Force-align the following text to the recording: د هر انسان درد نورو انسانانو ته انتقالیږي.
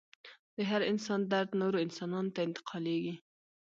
د 0.55 0.57
هر 0.69 0.81
انسان 0.91 1.19
درد 1.31 1.49
نورو 1.61 1.77
انسانانو 1.85 2.33
ته 2.35 2.39
انتقالیږي. 2.47 3.15